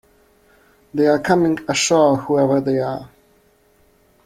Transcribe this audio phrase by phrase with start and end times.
[0.95, 3.11] They are coming ashore, whoever they are.